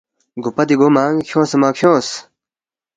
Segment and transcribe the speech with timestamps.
[0.43, 2.09] گوپا دی گو مان٘ی کھیونگسا مہ کھیونگس؟